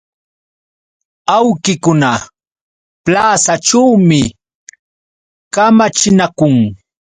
Awkikuna 1.35 2.11
plasaćhuumi 3.05 4.21
kamachinakun. 5.53 6.55